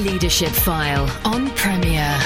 [0.00, 2.16] Leadership File on Premier.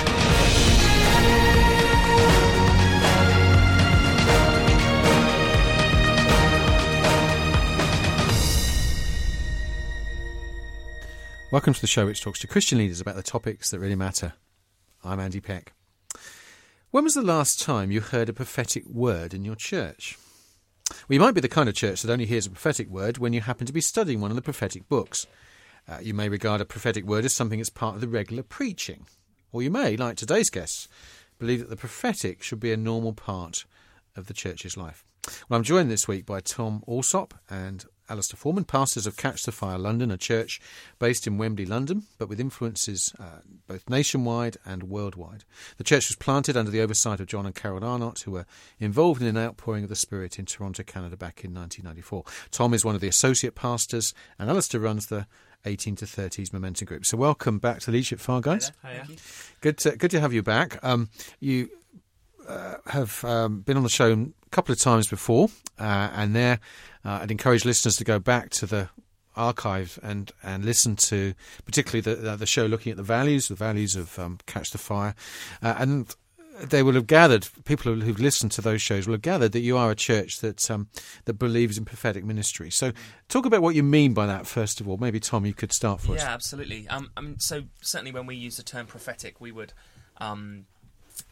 [11.51, 14.35] Welcome to the show which talks to Christian leaders about the topics that really matter.
[15.03, 15.73] I'm Andy Peck.
[16.93, 20.17] When was the last time you heard a prophetic word in your church?
[21.09, 23.33] Well, you might be the kind of church that only hears a prophetic word when
[23.33, 25.27] you happen to be studying one of the prophetic books.
[25.89, 29.07] Uh, you may regard a prophetic word as something that's part of the regular preaching.
[29.53, 30.89] Or you may, like today's guests,
[31.39, 33.65] believe that the prophetic should be a normal part
[34.17, 35.05] of the church's life.
[35.49, 39.53] Well, I'm joined this week by Tom Alsop and Alistair Forman, pastors of Catch the
[39.53, 40.61] Fire London, a church
[40.99, 45.45] based in Wembley, London, but with influences uh, both nationwide and worldwide.
[45.79, 48.47] The church was planted under the oversight of John and Carol Arnott, who were
[48.79, 52.25] involved in an outpouring of the Spirit in Toronto, Canada back in 1994.
[52.51, 55.27] Tom is one of the associate pastors, and Alistair runs the
[55.65, 57.07] 18 to 30s Momentum Group.
[57.07, 58.73] So, welcome back to Leadership File, guys.
[58.85, 59.07] Hiya.
[59.61, 60.79] Good to, good to have you back.
[60.83, 61.09] Um,
[61.41, 61.71] you
[62.49, 65.49] uh, have um, been on the show a couple of times before,
[65.79, 66.61] uh, and there
[67.05, 68.89] uh, I'd encourage listeners to go back to the
[69.37, 71.35] archive and, and listen to
[71.65, 75.15] particularly the, the show looking at the values, the values of um, Catch the Fire,
[75.63, 76.15] uh, and
[76.63, 79.77] they will have gathered people who've listened to those shows will have gathered that you
[79.77, 80.89] are a church that um,
[81.25, 82.71] that believes in prophetic ministry.
[82.71, 82.93] So,
[83.29, 84.97] talk about what you mean by that first of all.
[84.97, 86.21] Maybe Tom, you could start for us.
[86.21, 86.89] Yeah, absolutely.
[86.89, 89.73] Um, I mean, so certainly when we use the term prophetic, we would
[90.19, 90.67] um,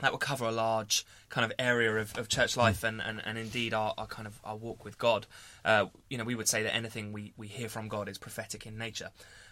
[0.00, 3.38] that would cover a large kind of area of, of church life and, and, and
[3.38, 5.26] indeed our, our kind of our walk with God.
[5.64, 8.66] Uh, you know, we would say that anything we, we hear from God is prophetic
[8.66, 9.10] in nature.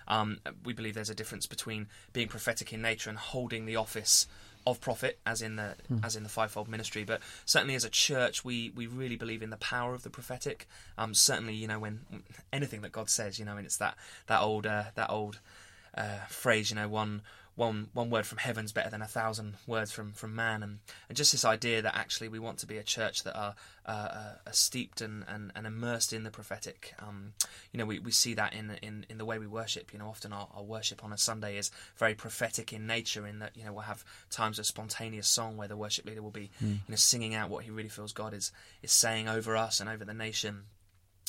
[0.08, 4.26] Um, we believe there's a difference between being prophetic in nature and holding the office
[4.66, 7.04] of prophet, as in the as in the fivefold ministry.
[7.04, 10.66] But certainly as a church, we we really believe in the power of the prophetic.
[10.98, 12.00] Um, certainly, you know, when
[12.52, 15.40] anything that God says, you know, and it's that that old uh, that old
[15.96, 17.22] uh, phrase, you know, one
[17.60, 20.78] one one word from heaven's better than a thousand words from, from man, and,
[21.08, 23.54] and just this idea that actually we want to be a church that are,
[23.84, 26.94] uh, are steeped and, and, and immersed in the prophetic.
[26.98, 27.34] Um,
[27.70, 29.92] you know, we, we see that in, in, in the way we worship.
[29.92, 33.40] You know, often our, our worship on a Sunday is very prophetic in nature, in
[33.40, 36.50] that you know we'll have times of spontaneous song where the worship leader will be
[36.60, 39.90] you know singing out what he really feels God is is saying over us and
[39.90, 40.62] over the nation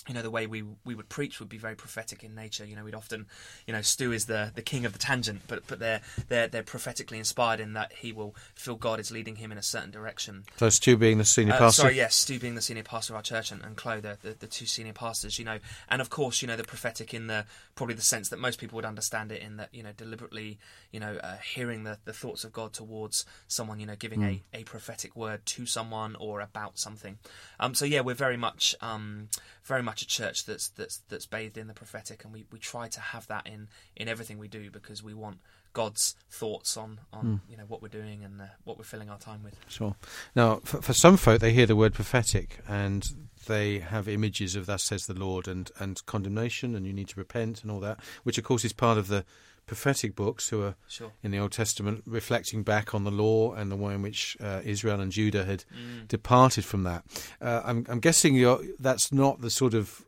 [0.08, 2.66] you know the way we we would preach would be very prophetic in nature.
[2.66, 3.28] You know, we'd often,
[3.68, 6.64] you know, Stu is the, the king of the tangent, but but they're they're they're
[6.64, 10.44] prophetically inspired in that he will feel God is leading him in a certain direction.
[10.58, 11.84] So, Stu being the senior Uh, pastor.
[11.84, 14.34] sorry, yes, Stu being the senior pastor of our church, and, and Chloe, the, the,
[14.34, 17.46] the two senior pastors, you know, and of course, you know, the prophetic in the
[17.76, 20.58] probably the sense that most people would understand it in that, you know, deliberately,
[20.92, 24.42] you know, uh, hearing the, the thoughts of God towards someone, you know, giving a,
[24.54, 27.20] a prophetic word to someone or about something.
[27.60, 29.30] Um, so yeah, we're very much um,
[29.64, 32.88] very much a church that's that's that's bathed in the prophetic, and we, we try
[32.88, 35.40] to have that in in everything we do because we want
[35.74, 39.18] God's thoughts on on you know what we're doing and uh, what we're filling our
[39.18, 39.56] time with.
[39.68, 39.96] Sure.
[40.36, 44.66] Now, for, for some folk, they hear the word prophetic and they have images of
[44.66, 48.00] "Thus says the Lord" and and condemnation, and you need to repent and all that,
[48.24, 49.26] which of course is part of the
[49.66, 51.12] prophetic books who are Sure.
[51.24, 54.62] in the Old Testament reflecting back on the law and the way in which uh,
[54.66, 56.08] Israel and Judah had Mm.
[56.08, 57.04] departed from that.
[57.40, 60.04] Uh, I'm, I'm guessing you're, that's not the sort of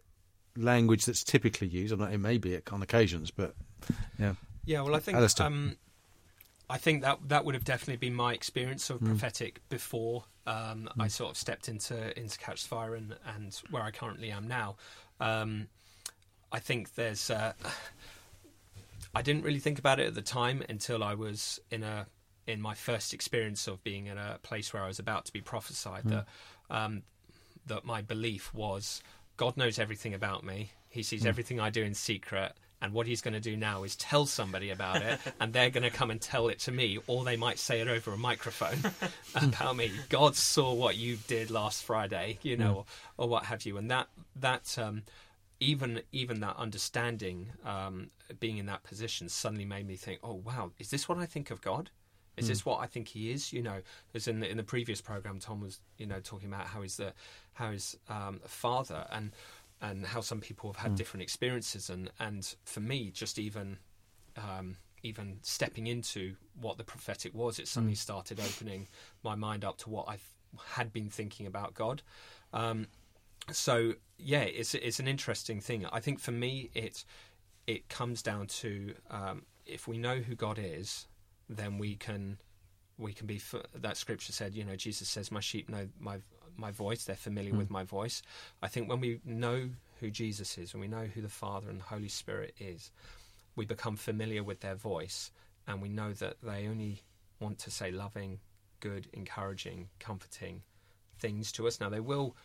[0.57, 1.97] language that's typically used.
[1.97, 3.55] Know, it may be on occasions, but
[4.19, 4.33] yeah.
[4.65, 5.77] Yeah, well, I think um,
[6.69, 11.07] I think that that would have definitely been my experience of prophetic before um, I
[11.09, 14.75] sort of stepped into into Catch Fire and, and where I currently am now.
[15.19, 15.67] Um,
[16.51, 17.29] I think there's.
[17.29, 17.53] Uh,
[19.13, 22.07] I didn't really think about it at the time until I was in a
[22.45, 25.41] in my first experience of being in a place where I was about to be
[25.41, 26.25] prophesied that
[26.69, 27.03] um,
[27.67, 29.01] that my belief was
[29.37, 30.71] God knows everything about me.
[30.89, 32.53] He sees everything I do in secret.
[32.81, 35.83] And what he's going to do now is tell somebody about it, and they're going
[35.83, 38.77] to come and tell it to me, or they might say it over a microphone
[39.35, 39.89] about me.
[40.09, 42.75] God saw what you did last Friday, you know,
[43.17, 43.77] or, or what have you.
[43.77, 45.03] And that that um,
[45.63, 48.09] even even that understanding, um,
[48.39, 51.51] being in that position, suddenly made me think, oh wow, is this what I think
[51.51, 51.89] of God?
[52.35, 53.53] Is this what I think He is?
[53.53, 53.81] You know,
[54.15, 56.97] as in the, in the previous program, Tom was you know talking about how he's
[56.97, 57.13] the
[57.53, 59.31] how he's um, a father and
[59.81, 63.77] and how some people have had different experiences and and for me, just even
[64.35, 68.87] um, even stepping into what the prophetic was, it suddenly started opening
[69.23, 70.17] my mind up to what I
[70.75, 72.01] had been thinking about God.
[72.53, 72.87] Um,
[73.51, 75.85] so yeah, it's it's an interesting thing.
[75.91, 77.03] I think for me, it
[77.67, 81.07] it comes down to um, if we know who God is,
[81.49, 82.37] then we can
[82.97, 83.41] we can be.
[83.75, 86.19] That scripture said, you know, Jesus says, "My sheep know my
[86.55, 88.21] my voice; they're familiar with my voice."
[88.61, 89.69] I think when we know
[89.99, 92.91] who Jesus is, when we know who the Father and the Holy Spirit is,
[93.55, 95.31] we become familiar with their voice,
[95.67, 97.01] and we know that they only
[97.39, 98.39] want to say loving,
[98.79, 100.61] good, encouraging, comforting
[101.19, 101.79] things to us.
[101.79, 102.35] Now they will,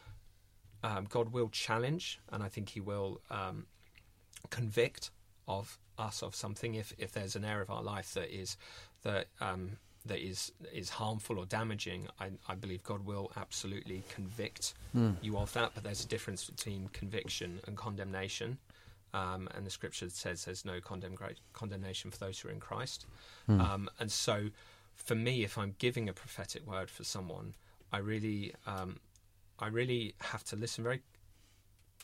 [0.82, 3.66] um, God will challenge, and I think He will um,
[4.50, 5.10] convict
[5.46, 8.56] of us of something if if there's an area of our life that is
[9.02, 9.72] that um,
[10.06, 12.08] that is is harmful or damaging.
[12.20, 15.16] I, I believe God will absolutely convict Mm.
[15.20, 15.72] you of that.
[15.74, 18.56] But there's a difference between conviction and condemnation.
[19.12, 21.16] Um, and the scripture says there's no condemn,
[21.52, 23.06] condemnation for those who are in Christ.
[23.48, 23.60] Mm.
[23.60, 24.48] Um, and so,
[24.94, 27.54] for me, if I'm giving a prophetic word for someone,
[27.92, 28.98] I really, um,
[29.58, 31.02] I really have to listen very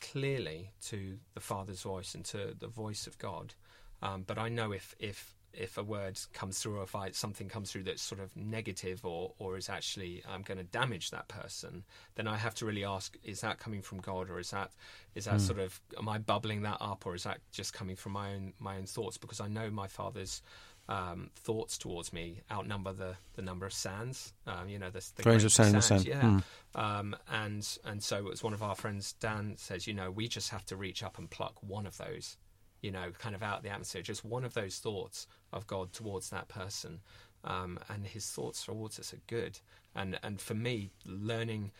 [0.01, 3.53] clearly to the Father's voice and to the voice of God.
[4.01, 7.47] Um, but I know if if if a word comes through or if I, something
[7.47, 11.29] comes through that's sort of negative or or is actually um, going to damage that
[11.29, 11.83] person,
[12.15, 14.71] then I have to really ask: Is that coming from God, or is that
[15.15, 15.39] is that Mm.
[15.39, 18.53] sort of am I bubbling that up, or is that just coming from my own
[18.59, 19.17] my own thoughts?
[19.17, 20.41] Because I know my Father's
[20.87, 24.33] um, thoughts towards me outnumber the, the number of sands.
[24.45, 26.05] Um, you know, the, the Grains of sand sand.
[26.05, 26.21] Yeah.
[26.21, 26.43] Mm.
[26.75, 30.49] Um, and and so as one of our friends, Dan says, you know, we just
[30.49, 32.37] have to reach up and pluck one of those,
[32.81, 35.91] you know, kind of out of the atmosphere, just one of those thoughts of God
[35.93, 36.99] towards that person.
[37.43, 39.59] Um, and his thoughts towards us are good.
[39.95, 41.71] And and for me, learning,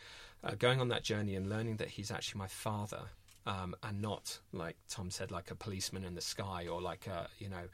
[0.43, 3.01] uh, going on that journey and learning that he's actually my father,
[3.45, 7.27] um, and not like Tom said, like a policeman in the sky or like a
[7.39, 7.67] you know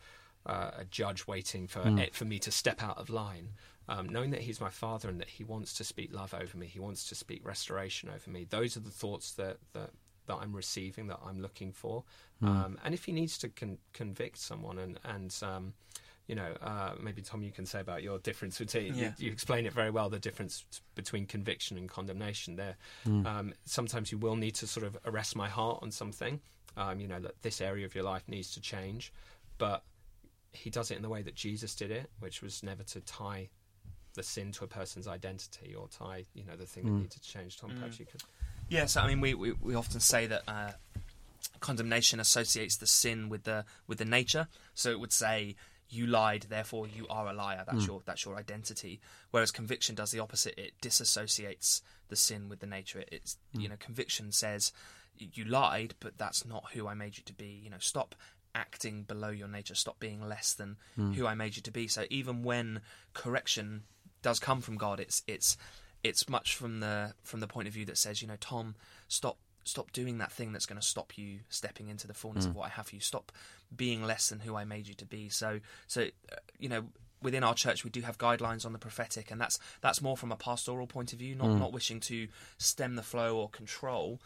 [0.45, 1.99] uh, a judge waiting for Mm.
[1.99, 3.49] it, for me to step out of line.
[3.89, 6.67] Um, knowing that he's my father and that he wants to speak love over me,
[6.67, 8.45] he wants to speak restoration over me.
[8.49, 9.89] Those are the thoughts that that,
[10.27, 12.03] that I'm receiving, that I'm looking for.
[12.41, 12.47] Mm.
[12.47, 15.73] Um, and if he needs to con- convict someone, and and um,
[16.27, 18.95] you know, uh, maybe Tom, you can say about your difference between.
[18.95, 19.13] Yeah.
[19.17, 20.09] You, you explain it very well.
[20.09, 22.55] The difference t- between conviction and condemnation.
[22.55, 23.25] There, Mm.
[23.25, 26.39] um, sometimes you will need to sort of arrest my heart on something.
[26.77, 29.11] Um, you know that this area of your life needs to change,
[29.57, 29.83] but
[30.53, 33.49] he does it in the way that Jesus did it, which was never to tie
[34.13, 36.97] the sin to a person's identity or tie, you know, the thing that Mm.
[36.97, 37.57] needed to change.
[37.57, 38.21] Tom, perhaps you could.
[38.67, 40.71] Yes, I mean we, we, we often say that uh,
[41.59, 44.47] condemnation associates the sin with the with the nature.
[44.73, 45.55] So it would say
[45.89, 47.63] you lied, therefore you are a liar.
[47.65, 47.87] That's Mm.
[47.87, 48.99] your that's your identity.
[49.31, 50.57] Whereas conviction does the opposite.
[50.57, 52.99] It disassociates the sin with the nature.
[52.99, 54.71] It, it's you know conviction says
[55.17, 57.59] you lied, but that's not who I made you to be.
[57.63, 58.15] You know, stop
[58.55, 59.75] acting below your nature.
[59.75, 61.13] Stop being less than hmm.
[61.13, 61.87] who I made you to be.
[61.87, 62.81] So even when
[63.13, 63.83] correction
[64.21, 65.57] does come from God, it's it's
[66.03, 68.75] it's much from the from the point of view that says, you know, Tom,
[69.07, 72.51] stop stop doing that thing that's going to stop you stepping into the fullness of
[72.51, 72.59] hmm.
[72.59, 73.01] what I have for you.
[73.01, 73.31] Stop
[73.75, 75.29] being less than who I made you to be.
[75.29, 76.85] So so uh, you know.
[77.23, 80.31] Within our church, we do have guidelines on the prophetic, and that's that's more from
[80.31, 81.59] a pastoral point of view, not hmm.
[81.59, 82.27] not wishing to
[82.57, 84.19] stem the flow or control,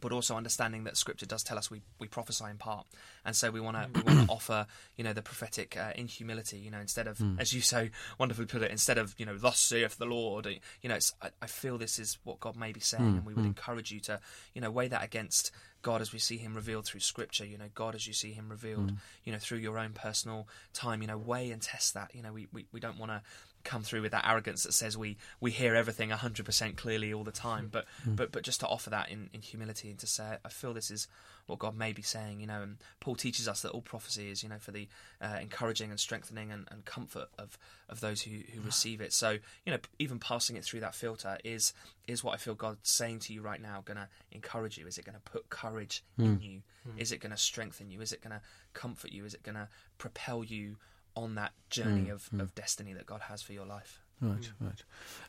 [0.00, 2.86] but also understanding that Scripture does tell us we, we prophesy in part,
[3.24, 4.34] and so we want to we want to mm.
[4.34, 4.66] offer
[4.96, 6.58] you know the prophetic uh, in humility.
[6.58, 7.40] You know, instead of mm.
[7.40, 10.46] as you so wonderfully put it, instead of you know thus saith the Lord.
[10.82, 13.26] You know, it's, I, I feel this is what God may be saying, mm, and
[13.26, 14.20] we would encourage you to
[14.54, 15.50] you know weigh that against
[15.82, 17.44] God as we see Him revealed through Scripture.
[17.44, 18.92] You know, God as you see Him revealed.
[19.24, 21.02] You know, through your own personal time.
[21.02, 22.14] You know, weigh and test that.
[22.14, 23.22] You know, we we, we don't want to
[23.64, 27.32] come through with that arrogance that says we we hear everything 100% clearly all the
[27.32, 27.68] time.
[27.70, 28.14] But hmm.
[28.14, 30.90] but but just to offer that in, in humility and to say I feel this
[30.90, 31.08] is
[31.46, 34.42] what God may be saying you know and Paul teaches us that all prophecy is
[34.42, 34.88] you know for the
[35.20, 39.12] uh, encouraging and strengthening and, and comfort of of those who, who receive it.
[39.12, 41.72] So you know even passing it through that filter is
[42.08, 44.86] is what I feel God's saying to you right now going to encourage you?
[44.86, 46.42] Is it going to put courage in hmm.
[46.42, 46.62] you?
[46.84, 46.98] Hmm.
[46.98, 48.00] Is it going to strengthen you?
[48.00, 48.40] Is it going to
[48.74, 49.24] comfort you?
[49.24, 50.76] Is it going to propel you
[51.16, 54.00] on that journey of, of destiny that God has for your life.
[54.20, 54.82] Right, right.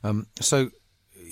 [0.04, 0.70] Um, so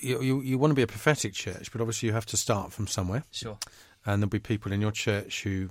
[0.02, 2.72] you, you you want to be a prophetic church, but obviously you have to start
[2.72, 3.58] from somewhere, Sure.
[4.06, 5.70] and there'll be people in your church who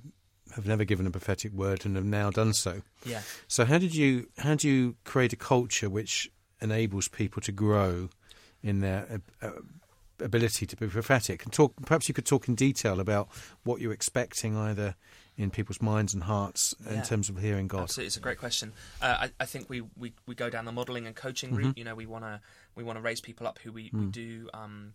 [0.55, 2.83] have never given a prophetic word and have now done so.
[3.05, 3.23] Yeah.
[3.49, 8.09] So how did you how do you create a culture which enables people to grow
[8.63, 9.51] in their uh, uh,
[10.21, 11.45] ability to be prophetic?
[11.45, 13.29] And talk perhaps you could talk in detail about
[13.65, 14.95] what you're expecting either
[15.41, 17.83] in people's minds and hearts in terms of hearing God.
[17.83, 18.73] Absolutely, it's a great question.
[19.01, 21.79] Uh, I, I think we, we, we go down the modelling and coaching route.
[21.79, 22.41] You know, we want to
[22.75, 24.95] we want to raise people up who we, we do um,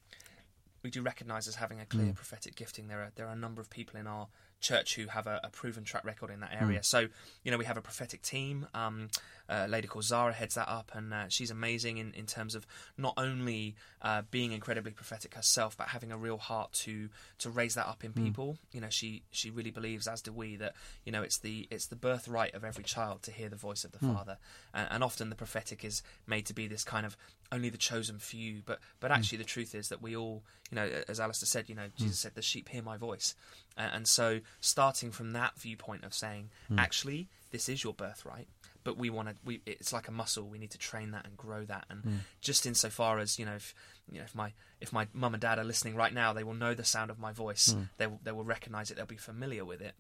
[0.84, 2.88] we do recognise as having a clear prophetic gifting.
[2.88, 4.28] There are there are a number of people in our
[4.66, 6.82] church who have a, a proven track record in that area.
[6.84, 7.08] So
[7.44, 8.68] you know, we have a prophetic team.
[8.74, 9.10] Um,
[9.48, 12.66] a lady called Zara heads that up, and uh, she's amazing in, in terms of
[12.98, 17.76] not only uh, being incredibly prophetic herself, but having a real heart to to raise
[17.76, 18.58] that up in people.
[18.72, 20.74] You know, she she really believes, as do we, that
[21.06, 23.92] you know it's the it's the birthright of every child to hear the voice of
[23.92, 24.38] the Father,
[24.74, 27.16] and, and often the prophetic is made to be this kind of
[27.52, 30.90] only the chosen few, but but actually the truth is that we all, you know,
[31.08, 33.36] as Alistair said, you know, Jesus said, "The sheep hear my voice,"
[33.78, 36.80] and, and so starting from that viewpoint of saying, hmm.
[36.80, 38.48] actually, this is your birthright,
[38.84, 39.36] but we want to.
[39.44, 40.48] We it's like a muscle.
[40.48, 41.86] We need to train that and grow that.
[41.90, 42.16] And hmm.
[42.42, 43.74] just insofar as you know, if
[44.12, 46.54] you know, if my if my mum and dad are listening right now, they will
[46.54, 47.74] know the sound of my voice.
[47.74, 47.84] Hmm.
[47.98, 48.98] They will they will recognise it.
[48.98, 49.96] They'll be familiar with it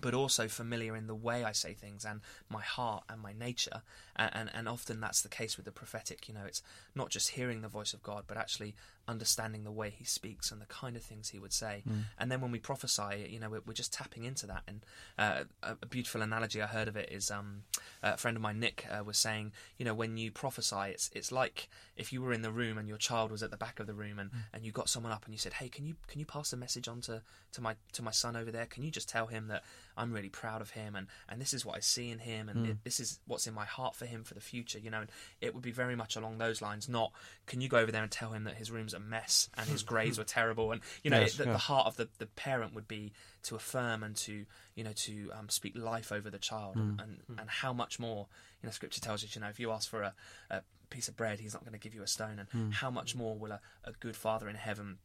[0.00, 3.82] but also familiar in the way I say things and my heart and my nature.
[4.16, 6.28] And, and, and often that's the case with the prophetic.
[6.28, 6.62] You know, it's
[6.94, 8.74] not just hearing the voice of God, but actually
[9.08, 11.82] understanding the way He speaks and the kind of things He would say.
[12.18, 14.62] And then when we prophesy, you know, we're, we're just tapping into that.
[14.66, 14.80] And
[15.18, 17.62] uh, a, beautiful analogy I heard of it is um,
[18.02, 21.30] a friend of mine, Nick, uh, was saying, you know, when you prophesy, it's it's
[21.30, 23.86] like if you were in the room and your child was at the back of
[23.86, 26.18] the room, and, and you got someone up and you said, hey, can you can
[26.18, 28.66] you pass a message on to, to my to my son over there?
[28.66, 29.62] Can you just tell him that
[29.96, 32.58] I'm really proud of him, and, and this is what I see in him, and
[32.58, 32.70] hmm.
[32.72, 35.00] it, this is what's in my heart for him for the future, you know.
[35.00, 36.88] And it would be very much along those lines.
[36.88, 37.12] Not
[37.46, 39.82] can you go over there and tell him that his room's a mess and his
[39.82, 39.88] hmm.
[39.88, 41.52] grades were terrible, and you know Yes, it, the, yeah.
[41.52, 43.12] the heart of the, the parent would be
[43.44, 46.98] to affirm and to you know to um, speak life over the child, hmm.
[46.98, 48.26] and, and and how much more
[48.62, 50.14] you know Scripture tells us, you know, if you ask for a,
[50.50, 53.14] a piece of bread, He's not going to give you a stone, and how much
[53.14, 54.98] more will a, a good Father in heaven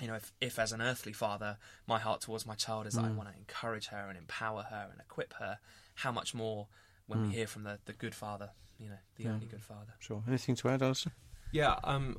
[0.00, 3.04] you know, if, if as an earthly father, my heart towards my child is that
[3.04, 5.58] I want to encourage her and empower her and equip her,
[5.96, 6.68] how much more
[7.06, 9.94] when we hear from the, the good father, you know, the only good father.
[9.98, 10.22] Sure.
[10.28, 11.12] Anything to add, Alistair?
[11.52, 12.18] Yeah, um,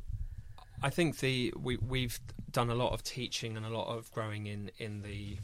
[0.84, 2.20] I think the we we've
[2.52, 5.38] done a lot of teaching and a lot of growing in in the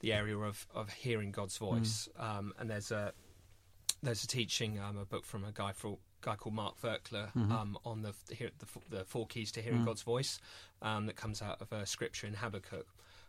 [0.00, 2.08] the area of of hearing God's voice.
[2.18, 3.12] Um, and there's a
[4.02, 7.78] there's a teaching um, a book from a guy for guy called Mark Virkler um,
[7.84, 8.50] on the the,
[8.90, 10.40] the four keys to hearing God's voice
[10.82, 12.86] um, that comes out of a scripture in Habakkuk,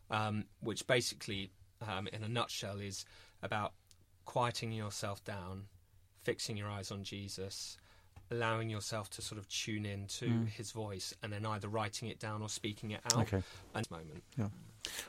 [0.10, 1.52] um, which basically,
[1.88, 3.06] um, in a nutshell, is
[3.42, 3.74] about
[4.26, 5.66] quieting yourself down,
[6.24, 7.78] fixing your eyes on Jesus,
[8.32, 12.20] allowing yourself to sort of tune in to his voice, and then either writing it
[12.20, 13.22] down or speaking it out.
[13.22, 13.44] Okay.
[13.76, 14.24] At moment.
[14.38, 14.52] Well,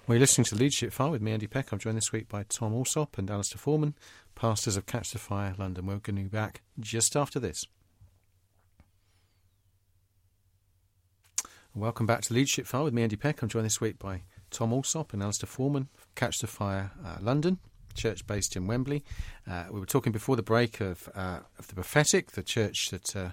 [0.08, 1.72] you're listening to Leadership File with me, Andy Peck.
[1.72, 3.94] I'm joined this week by Tom Alsop and Alistair Forman,
[4.34, 5.86] pastors of Catch the Fire London.
[5.86, 7.64] We're going to be back just after this.
[11.74, 13.42] Welcome back to Leadership File with me, Andy Peck.
[13.42, 17.58] I'm joined this week by Tom Alsop and Alistair Forman, Catch the Fire uh, London,
[17.94, 19.04] church based in Wembley.
[19.48, 22.32] Uh, we were talking before the break of uh, of the prophetic.
[22.32, 23.30] The church that uh,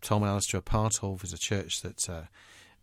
[0.00, 2.22] Tom and Alistair are part of is a church that uh,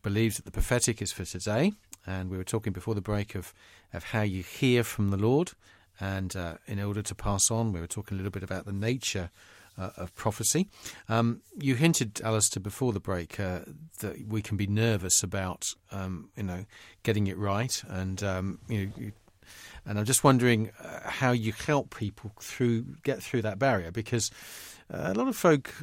[0.02, 1.74] believes that the prophetic is for today.
[2.06, 3.54] And we were talking before the break of,
[3.94, 5.52] of how you hear from the Lord.
[6.00, 8.72] And uh, in order to pass on, we were talking a little bit about the
[8.72, 9.30] nature
[9.78, 10.68] uh, of prophecy.
[11.10, 16.44] Um, you hinted, Alistair, before the break that we can be nervous about, um, you
[16.44, 16.66] know,
[17.04, 19.12] getting it right, and um, you know, you,
[19.86, 24.32] and I'm just wondering uh, how you help people through get through that barrier because
[24.94, 25.74] uh, a lot of folk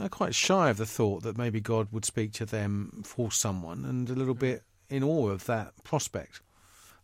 [0.00, 3.84] are quite shy of the thought that maybe God would speak to them for someone,
[3.84, 6.40] and a little bit in awe of that prospect.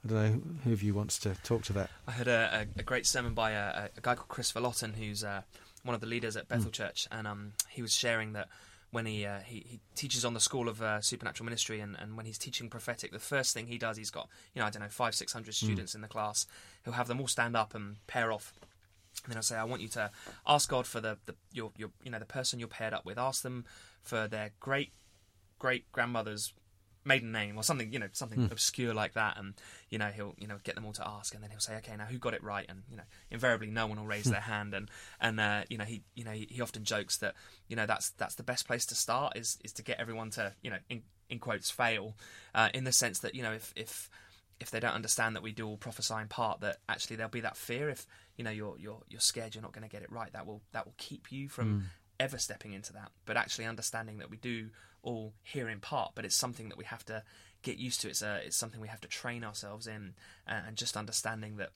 [0.05, 1.91] I don't know who of you wants to talk to that.
[2.09, 5.43] I heard a, a, great sermon by a, a guy called Kris Vallotton, who's uh,
[5.85, 8.49] one of the leaders at Bethel Church, and um, he was sharing that
[8.93, 12.17] when he, uh, he he teaches on the School of uh, Supernatural Ministry, and, and
[12.17, 14.83] when he's teaching prophetic, the first thing he does, he's got you know I don't
[14.83, 16.47] know five six hundred students in the class.
[16.85, 18.53] He'll have them all stand up and pair off.
[19.25, 20.11] And then I'll say, I want you to
[20.47, 23.19] ask God for the, the your your you know the person you're paired up with.
[23.19, 23.65] Ask them
[24.03, 24.93] for their great
[25.59, 26.53] great grandmother's
[27.05, 29.55] maiden name or something you know something obscure like that and
[29.91, 31.97] you know he'll you know get them all to ask and then he'll say okay
[31.97, 34.73] now who got it right and you know invariably no one will raise their hand
[34.75, 34.89] and
[35.21, 37.35] and uh, you know he you know he, he often jokes that
[37.69, 40.53] you know that's that's the best place to start is is to get everyone to
[40.63, 42.15] you know in, in quotes fail
[42.55, 44.09] uh, in the sense that you know if if
[44.61, 47.41] if they don't understand that we do all prophesy in part, that actually there'll be
[47.41, 48.07] that fear if
[48.37, 50.33] you know you're you're you're scared you're not going to get it right.
[50.33, 51.89] That will that will keep you from
[52.21, 53.11] ever stepping into that.
[53.27, 54.71] But actually understanding that we do
[55.03, 57.23] all hear in part, but it's something that we have to
[57.63, 58.09] get used to.
[58.09, 60.15] It's a it's something we have to train ourselves in,
[60.49, 61.71] uh, and just understanding that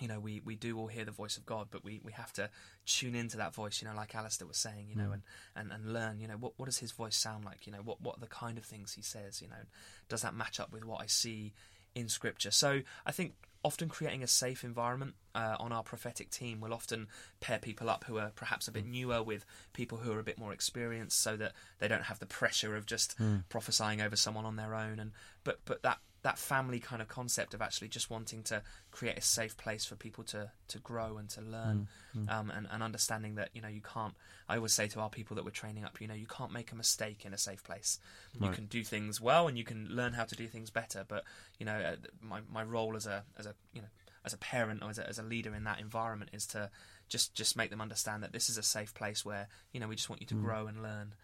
[0.00, 2.32] you know we, we do all hear the voice of God, but we, we have
[2.34, 2.50] to
[2.84, 3.80] tune into that voice.
[3.80, 5.22] You know, like Alistair was saying, you know, and,
[5.54, 6.20] and, and learn.
[6.20, 7.66] You know, what what does his voice sound like?
[7.66, 9.40] You know, what what are the kind of things he says?
[9.42, 9.64] You know,
[10.08, 11.52] does that match up with what I see
[11.94, 12.50] in Scripture?
[12.50, 13.34] So I think
[13.66, 17.08] often creating a safe environment uh, on our prophetic team we'll often
[17.40, 20.38] pair people up who are perhaps a bit newer with people who are a bit
[20.38, 23.18] more experienced, so that they don't have the pressure of just
[23.48, 25.00] prophesying over someone on their own.
[25.00, 25.10] And
[25.42, 29.20] but but that that family kind of concept of actually just wanting to create a
[29.22, 31.86] safe place for people to to grow and to learn
[32.28, 34.14] um, and, and understanding that you know you can't
[34.48, 36.72] i always say to our people that we're training up you know you can't make
[36.72, 38.00] a mistake in a safe place.
[38.40, 41.22] You can do things well and you can learn how to do things better but
[41.58, 43.88] you know uh, my, my role as a as a you know
[44.24, 46.70] as a parent or as a, as a leader in that environment is to
[47.08, 49.94] just just make them understand that this is a safe place where you know we
[49.94, 51.14] just want you to grow and learn.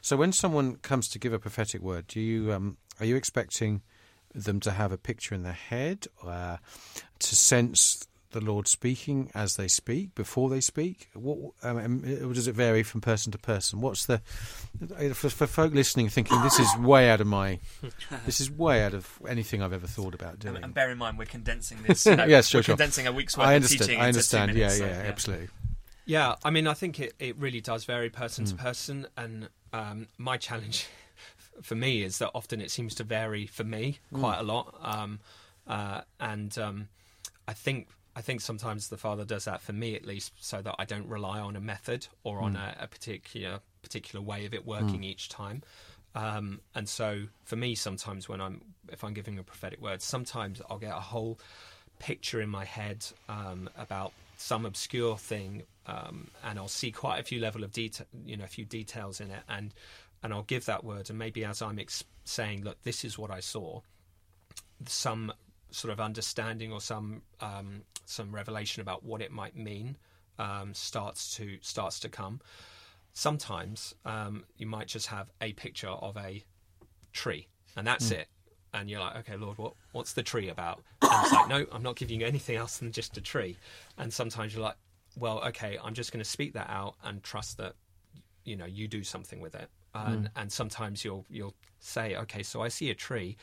[0.00, 3.82] So when someone comes to give a prophetic word, do you um, are you expecting
[4.34, 6.58] them to have a picture in their head, uh,
[7.18, 11.08] to sense the Lord speaking as they speak, before they speak?
[11.14, 13.80] What, um, or does it vary from person to person?
[13.80, 14.20] What's the
[15.14, 17.58] for, for folk listening, thinking this is way out of my,
[18.26, 20.56] this is way out of anything I've ever thought about doing.
[20.56, 22.06] And, and bear in mind, we're condensing this.
[22.06, 22.76] You know, yes, sure, we're sure.
[22.76, 24.54] condensing a week's worth I of teaching I into two understand.
[24.54, 25.48] minutes, yeah, so, yeah, absolutely.
[26.06, 30.08] Yeah, I mean, I think it, it really does vary person to person, and um,
[30.18, 30.88] my challenge
[31.62, 35.20] for me is that often it seems to vary for me quite a lot, um,
[35.66, 36.88] uh, and um,
[37.46, 40.74] I think I think sometimes the father does that for me at least, so that
[40.78, 44.66] I don't rely on a method or on a, a particular particular way of it
[44.66, 45.62] working each time.
[46.14, 50.60] Um, and so for me, sometimes when I'm if I'm giving a prophetic word, sometimes
[50.68, 51.38] I'll get a whole
[51.98, 57.22] picture in my head um, about some obscure thing, um, and I'll see quite a
[57.22, 59.72] few level of detail, you know, a few details in it, and
[60.22, 63.30] and I'll give that word, and maybe as I'm ex- saying, look, this is what
[63.30, 63.80] I saw,
[64.86, 65.32] some
[65.70, 69.96] sort of understanding or some um, some revelation about what it might mean
[70.38, 72.40] um, starts to starts to come.
[73.12, 76.44] Sometimes um, you might just have a picture of a
[77.12, 78.28] tree, and that's it.
[78.72, 80.82] And you're like, okay, Lord, what what's the tree about?
[81.02, 83.56] And it's like, no, I'm not giving you anything else than just a tree.
[83.98, 84.76] And sometimes you're like,
[85.16, 87.74] well, okay, I'm just going to speak that out and trust that
[88.44, 89.68] you know you do something with it.
[89.94, 93.36] And and sometimes you'll you'll say, okay, so I see a tree,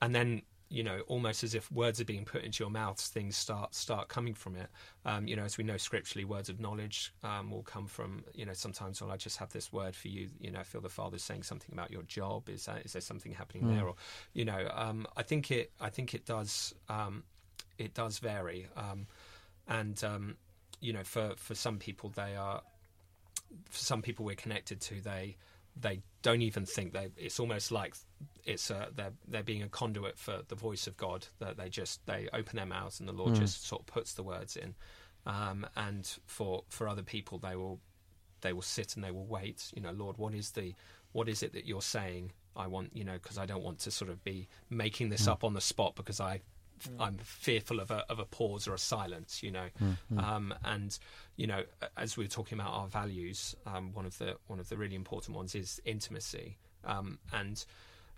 [0.00, 3.36] and then you know almost as if words are being put into your mouths things
[3.36, 4.68] start start coming from it.
[5.04, 8.44] Um, you know as we know scripturally words of knowledge um, will come from you
[8.44, 10.88] know sometimes well i just have this word for you you know i feel the
[10.90, 12.48] father's saying something about your job.
[12.48, 13.86] Is that is there something happening there?
[13.86, 13.94] Or
[14.34, 17.24] you know um, i think it i think it does um,
[17.78, 18.68] it does vary.
[18.76, 19.06] Um,
[19.68, 20.36] and um,
[20.80, 22.62] you know for for some people they are
[23.70, 25.36] for some people we're connected to they
[25.80, 27.94] they don't even think they it's almost like
[28.44, 32.04] it's uh, they're they're being a conduit for the voice of God that they just
[32.06, 34.74] they open their mouths and the Lord just sort of puts the words in.
[35.26, 37.80] Um, and for for other people they will
[38.40, 40.74] they will sit and they will wait you know Lord what is the
[41.12, 42.32] what is it that you're saying?
[42.56, 45.44] I want you know because I don't want to sort of be making this up
[45.44, 46.40] on the spot because I
[47.00, 49.68] I'm fearful of a of a pause or a silence, you know,
[50.16, 50.98] um, and
[51.36, 51.62] you know,
[51.96, 54.96] as we were talking about our values, um, one of the one of the really
[54.96, 57.64] important ones is intimacy, um, and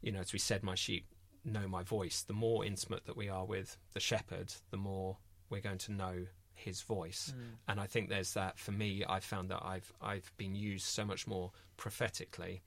[0.03, 1.05] you know, as we said, my sheep
[1.45, 2.23] know my voice.
[2.23, 5.17] The more intimate that we are with the shepherd, the more
[5.49, 7.33] we're going to know his voice,
[7.69, 9.05] and I think there's that for me.
[9.09, 12.63] I've found that I've I've been used so much more prophetically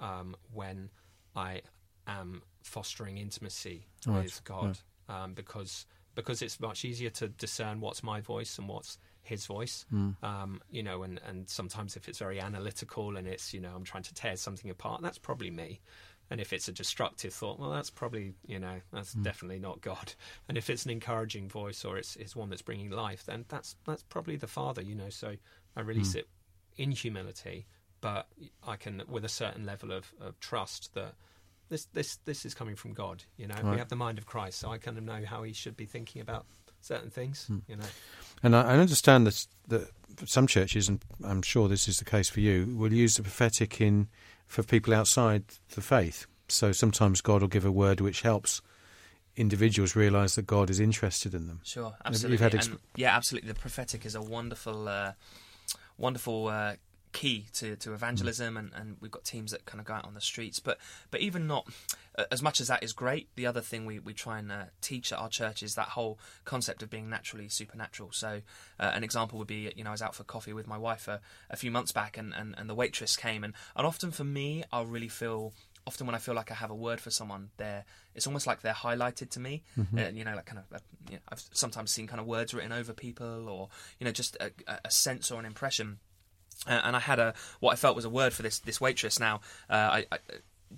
[0.00, 0.90] um, when
[1.34, 1.62] I
[2.06, 8.02] am fostering intimacy Right, with God um, because because it's much easier to discern what's
[8.02, 9.84] my voice and what's his voice.
[10.24, 13.84] Um, you know, and, and sometimes if it's very analytical and it's you know I'm
[13.84, 15.80] trying to tear something apart, that's probably me.
[16.28, 20.14] And if it's a destructive thought, well, that's probably you know that's definitely not God.
[20.48, 23.76] And if it's an encouraging voice or it's it's one that's bringing life, then that's
[23.84, 24.82] that's probably the Father.
[24.82, 25.36] You know, so
[25.76, 26.28] I release it
[26.76, 27.66] in humility,
[28.00, 28.26] but
[28.66, 31.14] I can with a certain level of, of trust that
[31.68, 33.24] this this this is coming from God.
[33.36, 35.52] You know, we have the mind of Christ, so I kind of know how He
[35.52, 36.46] should be thinking about
[36.80, 37.50] certain things.
[37.68, 37.84] You know,
[38.42, 39.90] And I, I understand that, that
[40.24, 43.80] some churches, and I'm sure this is the case for you, will use the prophetic
[43.80, 44.08] in
[44.46, 46.26] for people outside the faith.
[46.48, 48.62] So sometimes God will give a word which helps
[49.36, 51.60] individuals realise that God is interested in them.
[51.64, 52.38] Sure, absolutely.
[52.38, 53.48] had And, exp- yeah, absolutely.
[53.48, 55.12] The prophetic is a wonderful, uh,
[55.98, 56.74] wonderful uh,
[57.20, 60.14] key to, to evangelism, and, and we've got teams that kind of go out on
[60.14, 60.60] the streets.
[60.60, 60.76] But
[61.10, 61.64] but even not
[62.30, 63.28] as much as that is great.
[63.36, 66.18] The other thing we, we try and uh, teach at our church is that whole
[66.44, 68.10] concept of being naturally supernatural.
[68.12, 68.30] So
[68.80, 71.08] uh, an example would be, you know, I was out for coffee with my wife
[71.08, 74.24] a, a few months back, and, and, and the waitress came, and, and often for
[74.24, 75.52] me, I'll really feel
[75.86, 78.60] often when I feel like I have a word for someone, they're it's almost like
[78.62, 79.62] they're highlighted to me.
[79.98, 82.52] Uh, you know, like kind of uh, you know, I've sometimes seen kind of words
[82.54, 84.52] written over people, or you know, just a-
[84.84, 85.98] a sense or an impression.
[86.66, 89.20] Uh, and I had a what I felt was a word for this this waitress.
[89.20, 90.18] Now, uh, I, I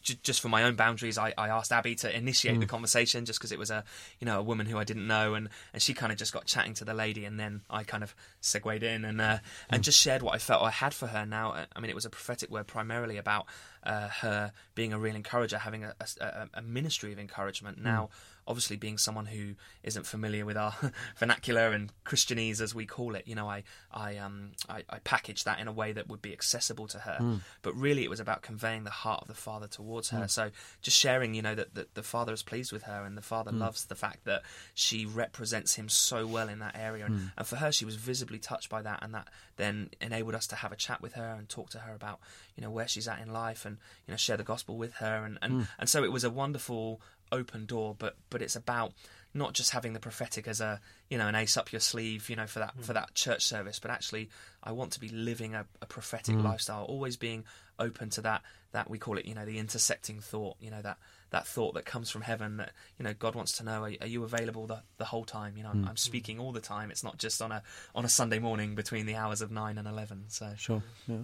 [0.02, 3.38] j- just for my own boundaries, I, I asked Abby to initiate the conversation, just
[3.38, 3.84] because it was a
[4.20, 6.46] you know a woman who I didn't know, and, and she kind of just got
[6.46, 9.38] chatting to the lady, and then I kind of segued in and uh,
[9.70, 11.24] and just shared what I felt I had for her.
[11.24, 13.46] Now, uh, I mean, it was a prophetic word primarily about
[13.88, 17.78] uh, her being a real encourager, having a, a- a, ministry of encouragement.
[17.78, 17.84] Hmm.
[17.84, 18.10] Now,
[18.46, 20.74] obviously, being someone who isn't familiar with our
[21.16, 25.46] vernacular and Christianese, as we call it, you know, I I um I, I packaged
[25.46, 27.16] that in a way that would be accessible to her.
[27.16, 27.36] Hmm.
[27.62, 30.20] But really, it was about conveying the heart of the Father towards her.
[30.20, 30.26] Hmm.
[30.26, 30.50] So
[30.82, 33.52] just sharing, you know, that, that the Father is pleased with her, and the Father
[33.52, 34.42] loves the fact that
[34.74, 38.38] she represents Him so well in that area, and, and for her, she was visibly
[38.38, 41.48] touched by that, and that then enabled us to have a chat with her and
[41.48, 42.20] talk to her about,
[42.54, 45.24] you know, where she's at in life, and you know, share the gospel with her,
[45.24, 45.62] and and, hmm.
[45.78, 47.00] and so it was a wonderful
[47.32, 48.92] open door, but but it's about
[49.34, 52.36] not just having the prophetic as a you know an ace up your sleeve, you
[52.36, 52.94] know, for that for hmm.
[52.94, 54.28] that church service, but actually
[54.62, 56.44] I want to be living a, a prophetic hmm.
[56.44, 57.44] lifestyle, always being
[57.78, 60.98] open to that that we call it, you know, the intersecting thought, you know, that
[61.30, 64.06] that thought that comes from heaven that you know God wants to know are, are
[64.06, 65.56] you available the, the whole time?
[65.56, 66.90] You know I'm, I'm speaking all the time.
[66.90, 67.62] It's not just on a
[67.94, 70.52] on a Sunday morning between the hours of 9 and 11 so.
[70.56, 70.82] Sure.
[71.06, 71.16] Yeah.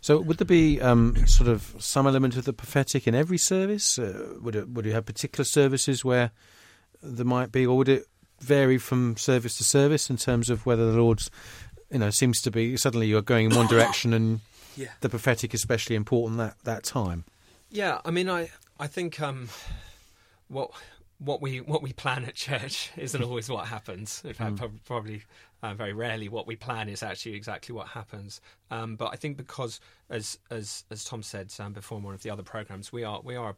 [0.00, 3.98] So, would there be um, sort of some element of the prophetic in every service?
[3.98, 6.30] Uh, would it would you have particular services where
[7.02, 8.06] there might be, or would it
[8.40, 11.30] vary from service to service in terms of whether the Lord's,
[11.90, 14.40] you know, seems to be suddenly you're going in one direction and
[14.76, 17.24] yeah the prophetic is especially important that that time?
[17.70, 19.48] Yeah, I mean, I I think um,
[20.48, 20.70] what
[21.18, 24.22] what we what we plan at church isn't always what happens.
[24.24, 25.22] In fact, prob- probably
[25.62, 28.40] uh, very rarely what we plan is actually exactly what happens.
[28.70, 32.22] Um, but I think because, as as as Tom said um, before in one of
[32.22, 33.56] the other programs, we are we are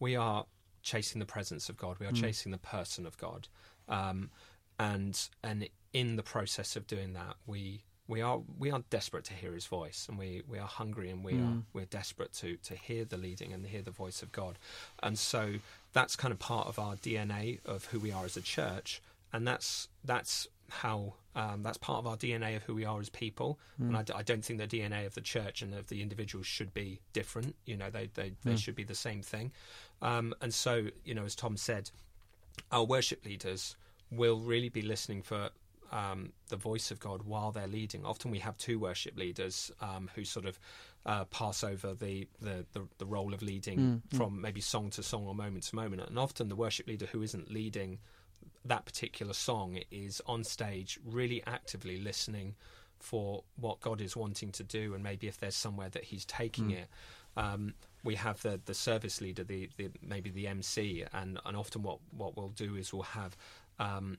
[0.00, 0.46] we are
[0.82, 1.98] chasing the presence of God.
[1.98, 3.48] We are chasing the person of God,
[3.88, 4.30] um,
[4.78, 9.34] and and in the process of doing that, we we are we are desperate to
[9.34, 11.36] hear His voice, and we, we are hungry, and we are
[11.72, 14.58] we're desperate to to hear the leading and hear the voice of God,
[15.02, 15.54] and so
[15.92, 19.00] that's kind of part of our DNA of who we are as a church,
[19.32, 23.08] and that's that's how um, that's part of our DNA of who we are as
[23.10, 23.58] people.
[23.78, 26.46] And I, d- I don't think the DNA of the church and of the individuals
[26.46, 27.54] should be different.
[27.64, 29.52] You know, they they, they should be the same thing.
[30.02, 31.90] Um, and so, you know, as Tom said,
[32.72, 33.76] our worship leaders
[34.10, 35.50] will really be listening for
[35.92, 38.04] um, the voice of God while they're leading.
[38.04, 40.58] Often we have two worship leaders um, who sort of
[41.06, 45.26] uh, pass over the, the, the, the role of leading from maybe song to song
[45.26, 46.02] or moment to moment.
[46.06, 47.98] And often the worship leader who isn't leading
[48.64, 52.54] that particular song is on stage really actively listening
[53.00, 56.70] for what God is wanting to do and maybe if there's somewhere that he's taking
[56.72, 56.88] it.
[57.36, 57.74] Um,
[58.04, 61.98] we have the, the service leader, the, the maybe the MC, and, and often what,
[62.16, 63.36] what we'll do is we'll have
[63.78, 64.18] um,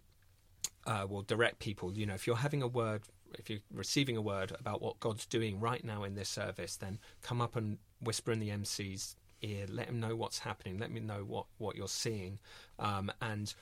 [0.90, 1.94] uh, will direct people.
[1.94, 3.04] You know, if you're having a word,
[3.38, 6.98] if you're receiving a word about what God's doing right now in this service, then
[7.22, 9.66] come up and whisper in the MC's ear.
[9.70, 10.80] Let him know what's happening.
[10.80, 12.40] Let me know what what you're seeing,
[12.80, 13.54] um, and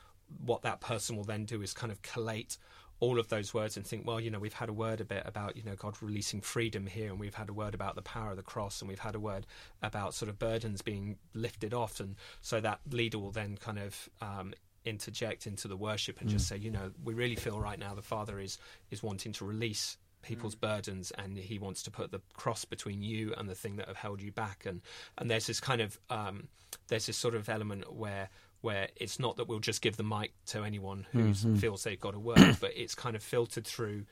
[0.45, 2.57] what that person will then do is kind of collate
[2.99, 5.21] all of those words and think, well, you know, we've had a word a bit
[5.25, 8.31] about, you know, God releasing freedom here, and we've had a word about the power
[8.31, 9.45] of the cross, and we've had a word
[9.83, 14.09] about sort of burdens being lifted off, and so that leader will then kind of
[14.21, 14.53] um,
[14.85, 18.01] interject into the worship and just say, you know, we really feel right now the
[18.01, 18.57] Father is
[18.91, 23.33] is wanting to release people's burdens and he wants to put the cross between you
[23.37, 24.65] and the thing that have held you back.
[24.65, 24.81] And
[25.17, 26.47] and there's this kind of um,
[26.87, 28.29] there's this sort of element where
[28.61, 31.19] where it's not that we'll just give the mic to anyone who
[31.57, 34.03] feels they've got a word but it's kind of filtered through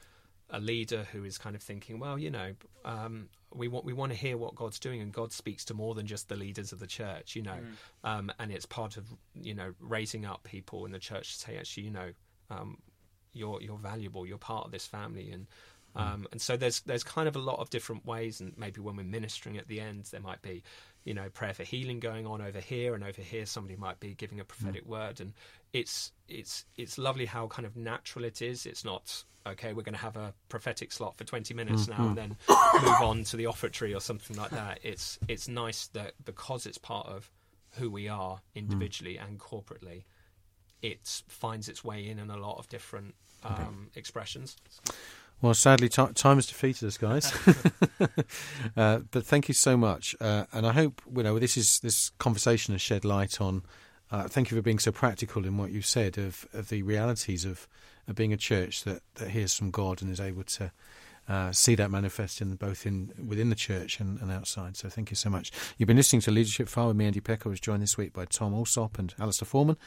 [0.51, 2.54] a leader who is kind of thinking, well, you know,
[2.86, 5.95] um, we want we want to hear what God's doing, and God speaks to more
[5.95, 7.57] than just the leaders of the church, you know,
[8.03, 11.57] um, and it's part of you know raising up people in the church to say,
[11.57, 12.09] actually, you know,
[12.49, 12.77] um,
[13.33, 15.47] you're you're valuable, you're part of this family, and
[15.95, 18.97] um, and so there's there's kind of a lot of different ways, and maybe when
[18.97, 20.61] we're ministering at the end, there might be,
[21.05, 24.13] you know, prayer for healing going on over here, and over here somebody might be
[24.13, 25.33] giving a prophetic word, and
[25.71, 28.65] it's it's it's lovely how kind of natural it is.
[28.65, 29.73] It's not okay.
[29.73, 32.38] We're going to have a prophetic slot for 20 minutes now, and then
[32.81, 34.79] move on to the offertory or something like that.
[34.84, 37.29] It's it's nice that because it's part of
[37.71, 40.03] who we are individually and corporately,
[40.81, 44.58] it finds its way in in a lot of different um, expressions.
[45.41, 47.31] Well, sadly, ti time has defeated us, guys.
[48.77, 52.12] uh, but thank you so much, uh, and I hope you know this is this
[52.17, 53.63] conversation has shed light on.
[54.12, 57.43] Uh, thank you for being so practical in what you said of, of the realities
[57.43, 57.67] of,
[58.07, 60.71] of being a church that, that hears from God and is able to
[61.27, 64.77] uh, see that manifest in both in within the church and, and outside.
[64.77, 65.51] So thank you so much.
[65.77, 67.45] You've been listening to Leadership File with me, Andy Peck.
[67.45, 69.77] I was joined this week by Tom Alsop and Alistair Forman.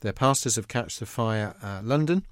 [0.00, 2.24] They're pastors of Catch the Fire uh, London,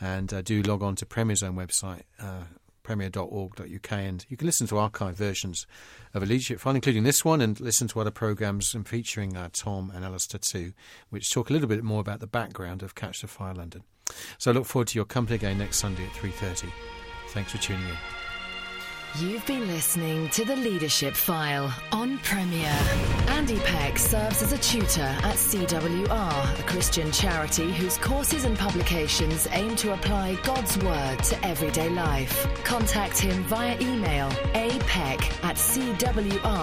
[0.00, 2.02] and uh, do log on to Premier's own website.
[2.18, 2.44] Uh,
[2.82, 5.66] premier.org.uk and you can listen to archive versions
[6.14, 9.48] of a leadership file including this one and listen to other programmes and featuring uh,
[9.52, 10.72] Tom and Alistair too
[11.10, 13.82] which talk a little bit more about the background of Catch the Fire London
[14.38, 16.70] so I look forward to your company again next Sunday at 3.30
[17.28, 17.96] thanks for tuning in
[19.18, 22.76] You've been listening to The Leadership File on Premier.
[23.28, 29.48] Andy Peck serves as a tutor at CWR, a Christian charity whose courses and publications
[29.52, 32.46] aim to apply God's Word to everyday life.
[32.62, 36.56] Contact him via email apeck at cwr.org.uk.